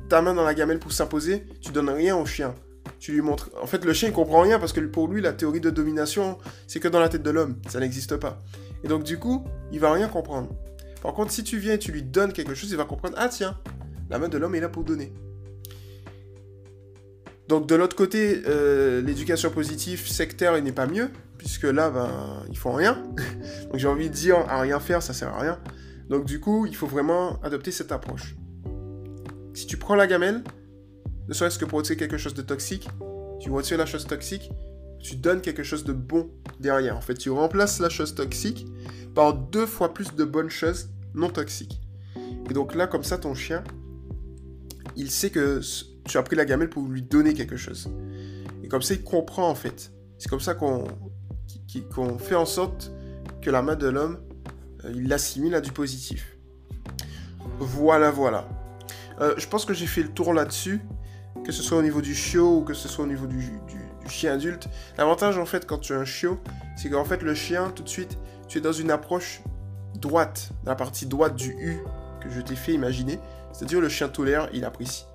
[0.09, 2.55] ta main dans la gamelle pour s'imposer, tu donnes rien au chien.
[2.99, 3.51] Tu lui montres.
[3.61, 6.38] En fait, le chien, il comprend rien parce que pour lui, la théorie de domination,
[6.66, 7.57] c'est que dans la tête de l'homme.
[7.68, 8.38] Ça n'existe pas.
[8.85, 10.51] Et donc, du coup, il va rien comprendre.
[11.03, 13.29] Par contre, si tu viens et tu lui donnes quelque chose, il va comprendre Ah,
[13.29, 13.59] tiens,
[14.11, 15.12] la main de l'homme est là pour donner.
[17.49, 22.45] Donc, de l'autre côté, euh, l'éducation positive sectaire, il n'est pas mieux, puisque là, ben,
[22.51, 23.03] ils font rien.
[23.71, 25.59] donc, j'ai envie de dire, à rien faire, ça sert à rien.
[26.09, 28.37] Donc, du coup, il faut vraiment adopter cette approche.
[29.55, 30.43] Si tu prends la gamelle,
[31.29, 32.88] ne serait-ce que pour retirer quelque chose de toxique,
[33.41, 34.51] tu retires la chose toxique,
[35.01, 36.97] tu donnes quelque chose de bon derrière.
[36.97, 38.67] En fait, tu remplaces la chose toxique
[39.15, 41.81] par deux fois plus de bonnes choses non toxiques.
[42.49, 43.62] Et donc là, comme ça, ton chien,
[44.97, 45.61] il sait que
[46.07, 47.91] tu as pris la gamelle pour lui donner quelque chose.
[48.62, 49.93] Et comme ça, il comprend en fait.
[50.19, 50.87] C'est comme ça qu'on
[52.19, 52.93] fait en sorte
[53.41, 54.19] que la main de l'homme,
[54.85, 56.37] euh, il l'assimile à du positif.
[57.59, 58.49] Voilà, voilà.
[59.22, 60.80] Euh, je pense que j'ai fait le tour là-dessus,
[61.44, 63.52] que ce soit au niveau du chiot ou que ce soit au niveau du,
[64.08, 64.68] chien adulte.
[64.98, 66.40] L'avantage en fait quand tu as un chiot,
[66.76, 69.42] c'est qu'en fait le chien, tout de suite, tu es dans une approche
[69.94, 71.78] droite, la partie droite du U
[72.20, 73.20] que je t'ai fait imaginer.
[73.52, 75.06] C'est-à-dire le chien tolère, il apprécie.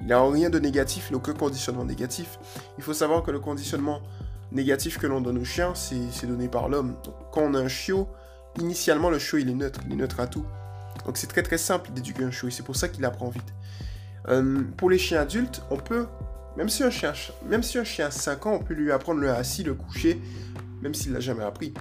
[0.00, 2.38] Il n'a rien de négatif, il n'a aucun conditionnement négatif.
[2.76, 4.02] Il faut savoir que le conditionnement
[4.50, 6.96] négatif que l'on donne au chien, c'est donné par l'homme.
[7.32, 8.08] Quand on a un chiot,
[8.58, 10.44] initialement le chiot il est neutre, il est neutre à tout.
[11.06, 13.54] Donc c'est très très simple d'éduquer un chiot et c'est pour ça qu'il apprend vite.
[14.28, 16.06] Euh, pour les chiens adultes, on peut,
[16.56, 17.12] même si un chien,
[17.48, 20.20] même si un chien a 5 ans, on peut lui apprendre le assis, le coucher,
[20.80, 21.74] même s'il l'a jamais appris.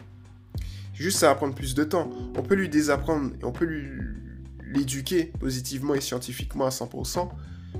[0.94, 2.10] Juste ça va prendre plus de temps.
[2.36, 3.90] On peut lui désapprendre on peut lui
[4.74, 7.30] l'éduquer positivement et scientifiquement à 100%,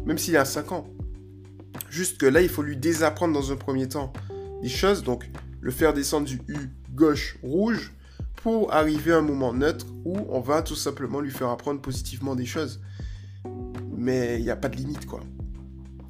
[0.06, 0.88] même s'il a 5 ans.
[1.90, 4.14] Juste que là, il faut lui désapprendre dans un premier temps
[4.62, 5.30] des choses, donc
[5.62, 7.94] le faire descendre du U gauche rouge
[8.44, 12.36] pour arriver à un moment neutre où on va tout simplement lui faire apprendre positivement
[12.36, 12.82] des choses.
[13.96, 15.22] Mais il n'y a pas de limite, quoi.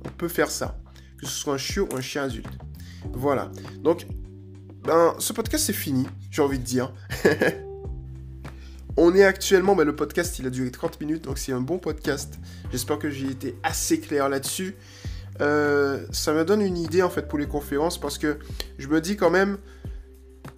[0.06, 0.80] On peut faire ça,
[1.18, 2.48] que ce soit un chiot ou un chien adulte.
[3.14, 3.52] Voilà.
[3.84, 4.08] Donc,
[4.84, 6.94] ben, ce podcast c'est fini, j'ai envie de dire.
[8.98, 11.78] On est actuellement, ben, le podcast il a duré 30 minutes, donc c'est un bon
[11.80, 12.40] podcast.
[12.72, 14.76] J'espère que j'ai été assez clair là-dessus.
[15.40, 18.38] Euh, ça me donne une idée en fait pour les conférences parce que
[18.78, 19.58] je me dis quand même,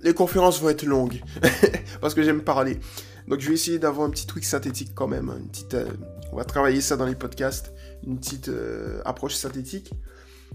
[0.04, 1.22] les conférences vont être longues
[2.02, 2.80] parce que j'aime parler.
[3.28, 5.34] Donc je vais essayer d'avoir un petit truc synthétique quand même.
[5.74, 5.86] Euh,
[6.32, 7.74] on va travailler ça dans les podcasts,
[8.06, 9.92] une petite euh, approche synthétique.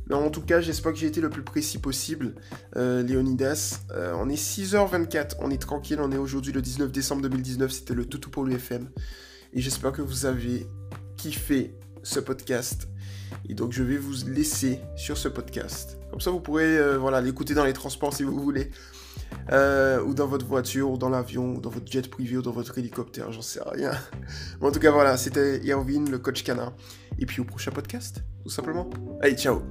[0.09, 2.35] Mais en tout cas, j'espère que j'ai été le plus précis possible,
[2.75, 3.81] Léonidas.
[4.15, 8.07] on est 6h24, on est tranquille, on est aujourd'hui le 19 décembre 2019, c'était le
[8.07, 8.89] toutou pour l'UFM.
[9.53, 10.67] Et j'espère que vous avez
[11.19, 12.89] kiffé ce podcast.
[13.49, 15.99] Et donc je vais vous laisser sur ce podcast.
[16.11, 18.71] Comme ça vous pourrez euh, voilà, l'écouter dans les transports si vous voulez.
[19.51, 22.53] Euh, ou dans votre voiture, ou dans l'avion, ou dans votre jet privé, ou dans
[22.53, 23.93] votre hélicoptère, j'en sais rien.
[24.61, 26.75] Mais en tout cas, voilà, c'était Yervin, le coach canin.
[27.19, 28.89] Et puis au prochain podcast, tout simplement.
[29.23, 29.63] Allez, ciao